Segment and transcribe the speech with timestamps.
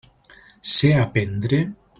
[0.75, 1.63] Sé aprendre?